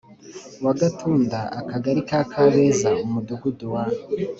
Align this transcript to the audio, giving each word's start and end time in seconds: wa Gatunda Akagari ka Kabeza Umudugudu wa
wa 0.65 0.73
Gatunda 0.81 1.39
Akagari 1.59 2.01
ka 2.09 2.19
Kabeza 2.31 2.89
Umudugudu 3.05 3.65
wa 3.73 3.83